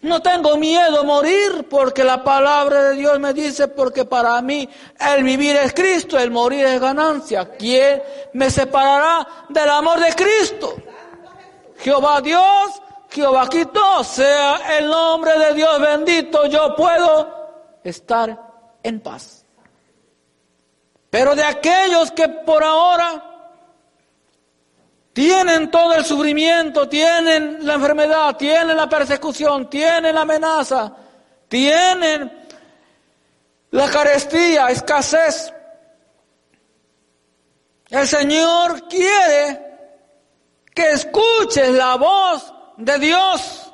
[0.00, 4.68] no tengo miedo a morir porque la palabra de Dios me dice, porque para mí
[5.00, 7.50] el vivir es Cristo, el morir es ganancia.
[7.58, 8.02] ¿Quién
[8.32, 10.76] me separará del amor de Cristo?
[11.78, 12.80] Jehová Dios,
[13.10, 18.38] Jehová quitó, sea el nombre de Dios bendito, yo puedo estar
[18.82, 19.44] en paz.
[21.10, 23.27] Pero de aquellos que por ahora
[25.18, 30.94] tienen todo el sufrimiento, tienen la enfermedad, tienen la persecución, tienen la amenaza,
[31.48, 32.46] tienen
[33.72, 35.52] la carestía, escasez.
[37.88, 39.60] El Señor quiere
[40.72, 43.72] que escuches la voz de Dios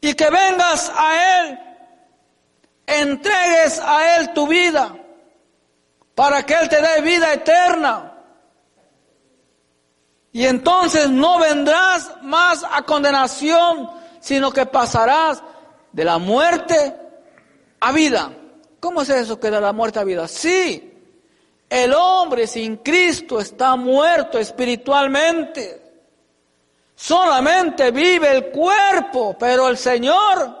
[0.00, 1.58] y que vengas a Él,
[2.88, 4.96] entregues a Él tu vida
[6.16, 8.17] para que Él te dé vida eterna.
[10.32, 15.42] Y entonces no vendrás más a condenación, sino que pasarás
[15.92, 16.94] de la muerte
[17.80, 18.30] a vida.
[18.80, 20.28] ¿Cómo es eso que de la muerte a vida?
[20.28, 20.92] Sí,
[21.68, 25.82] el hombre sin Cristo está muerto espiritualmente.
[26.94, 30.56] Solamente vive el cuerpo, pero el Señor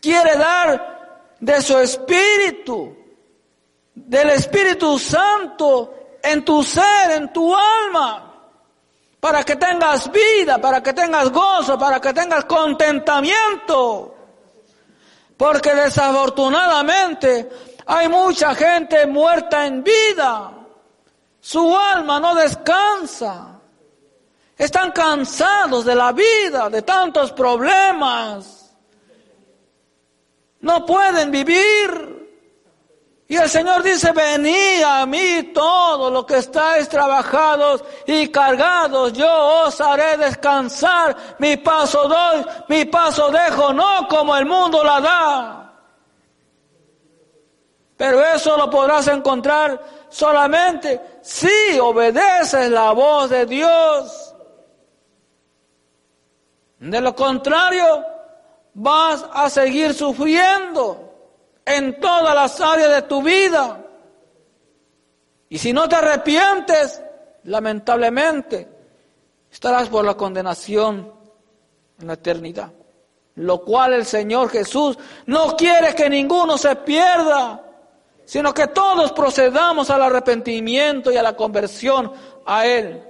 [0.00, 2.96] quiere dar de su espíritu,
[3.94, 8.31] del Espíritu Santo en tu ser, en tu alma,
[9.22, 14.16] para que tengas vida, para que tengas gozo, para que tengas contentamiento.
[15.36, 17.48] Porque desafortunadamente
[17.86, 20.50] hay mucha gente muerta en vida.
[21.40, 23.60] Su alma no descansa.
[24.58, 28.74] Están cansados de la vida, de tantos problemas.
[30.62, 32.21] No pueden vivir.
[33.32, 39.64] Y el Señor dice, venid a mí todos los que estáis trabajados y cargados, yo
[39.64, 41.16] os haré descansar.
[41.38, 45.72] Mi paso doy, mi paso dejo, no como el mundo la da.
[47.96, 54.34] Pero eso lo podrás encontrar solamente si obedeces la voz de Dios.
[56.80, 58.04] De lo contrario,
[58.74, 61.11] vas a seguir sufriendo
[61.64, 63.84] en todas las áreas de tu vida.
[65.48, 67.02] Y si no te arrepientes,
[67.44, 68.68] lamentablemente,
[69.50, 71.12] estarás por la condenación
[72.00, 72.72] en la eternidad.
[73.36, 77.62] Lo cual el Señor Jesús no quiere que ninguno se pierda,
[78.24, 82.12] sino que todos procedamos al arrepentimiento y a la conversión
[82.46, 83.02] a Él.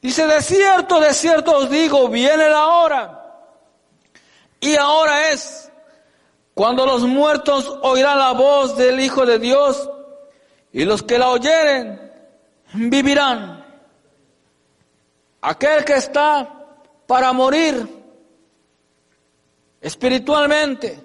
[0.00, 3.18] Dice, de cierto, de cierto os digo, viene la hora,
[4.60, 5.67] y ahora es,
[6.58, 9.88] cuando los muertos oirán la voz del Hijo de Dios,
[10.72, 12.12] y los que la oyeren
[12.72, 13.64] vivirán.
[15.40, 16.66] Aquel que está
[17.06, 17.88] para morir
[19.80, 21.00] espiritualmente,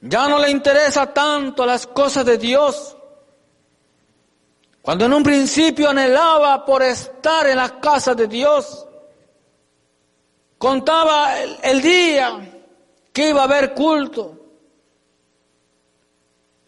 [0.00, 2.96] ya no le interesa tanto las cosas de Dios.
[4.80, 8.86] Cuando en un principio anhelaba por estar en la casa de Dios,
[10.56, 12.54] contaba el, día
[13.18, 14.38] que iba a haber culto.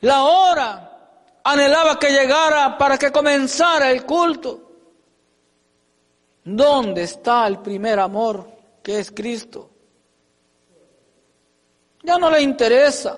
[0.01, 4.73] La hora anhelaba que llegara para que comenzara el culto.
[6.43, 8.51] ¿Dónde está el primer amor
[8.83, 9.71] que es Cristo?
[12.03, 13.17] Ya no le interesa.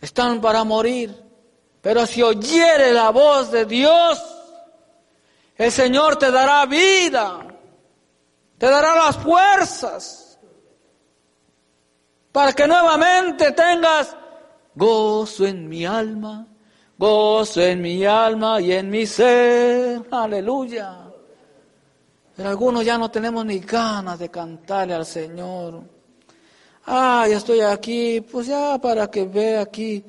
[0.00, 1.12] Están para morir.
[1.80, 4.22] Pero si oyere la voz de Dios,
[5.56, 7.44] el Señor te dará vida,
[8.58, 10.21] te dará las fuerzas
[12.32, 14.16] para que nuevamente tengas
[14.74, 16.46] gozo en mi alma,
[16.98, 20.02] gozo en mi alma y en mi ser.
[20.10, 20.98] Aleluya.
[22.34, 25.82] Pero algunos ya no tenemos ni ganas de cantarle al Señor.
[26.86, 30.02] Ah, ya estoy aquí, pues ya para que vea aquí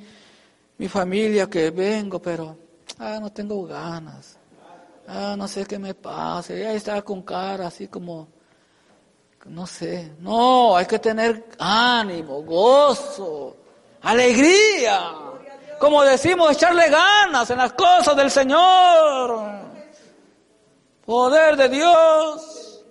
[0.77, 2.57] mi familia que vengo, pero
[2.97, 4.37] ah, no tengo ganas.
[5.07, 6.59] Ah, no sé qué me pase.
[6.59, 8.29] Ya está con cara así como,
[9.45, 10.13] no sé.
[10.19, 13.57] No, hay que tener ánimo, gozo,
[14.01, 15.11] alegría.
[15.79, 19.63] Como decimos, echarle ganas en las cosas del Señor.
[21.05, 22.83] Poder de Dios.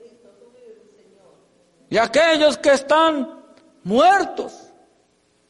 [1.89, 3.45] Y aquellos que están
[3.85, 4.53] muertos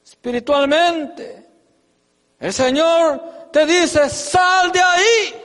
[0.05, 1.48] espiritualmente.
[2.38, 5.42] El Señor te dice, sal de ahí.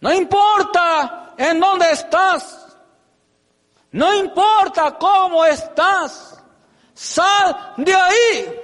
[0.00, 2.63] No importa en dónde estás.
[3.94, 6.38] No importa cómo estás.
[6.92, 8.60] Sal de ahí.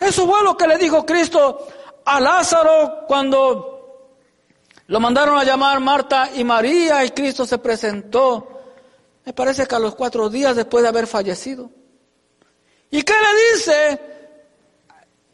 [0.00, 1.66] Eso fue lo que le dijo Cristo
[2.04, 4.14] a Lázaro cuando
[4.86, 8.58] lo mandaron a llamar Marta y María y Cristo se presentó
[9.28, 11.70] me parece que a los cuatro días después de haber fallecido.
[12.90, 14.00] ¿Y qué le dice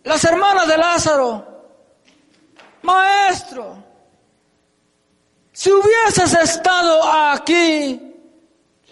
[0.03, 1.47] las hermanas de Lázaro?
[2.83, 3.77] Maestro,
[5.65, 7.99] si hubieses estado aquí,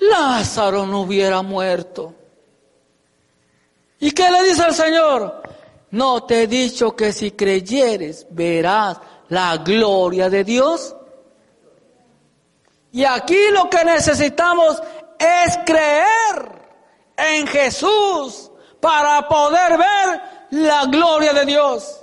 [0.00, 2.14] Lázaro no hubiera muerto.
[4.00, 5.42] ¿Y qué le dice el Señor?
[5.90, 8.96] No te he dicho que si creyeres verás
[9.28, 10.96] la gloria de Dios.
[12.90, 14.82] Y aquí lo que necesitamos
[15.18, 16.52] es creer
[17.18, 18.50] en Jesús
[18.80, 22.01] para poder ver la gloria de Dios,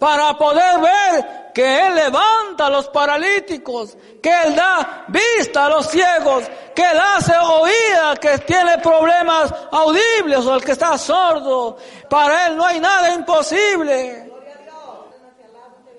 [0.00, 5.88] para poder ver que Él levanta a los paralíticos, que Él da vista a los
[5.88, 6.44] ciegos,
[6.74, 11.76] que Él hace oída que tiene problemas audibles o el que está sordo.
[12.08, 14.32] Para Él no hay nada imposible.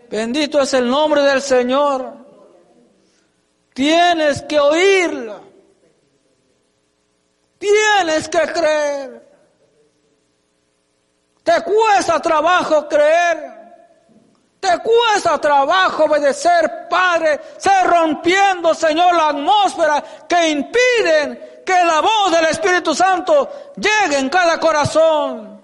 [0.09, 2.11] Bendito es el nombre del Señor.
[3.75, 5.41] Tienes que oírla.
[7.59, 9.29] Tienes que creer.
[11.43, 13.60] Te cuesta trabajo creer.
[14.61, 22.31] Te cuesta trabajo obedecer, Padre, ser rompiendo, Señor, la atmósfera que impiden que la voz
[22.31, 25.59] del Espíritu Santo llegue en cada corazón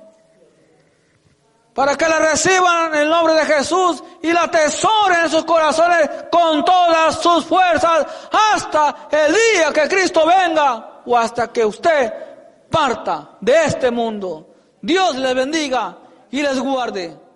[1.75, 6.09] para que la reciban en el nombre de Jesús y la atesoren en sus corazones
[6.31, 8.03] con todas sus fuerzas
[8.51, 12.11] hasta el día que Cristo venga o hasta que usted
[12.71, 14.55] parta de este mundo.
[14.81, 15.99] Dios les bendiga
[16.31, 17.26] y les guarde.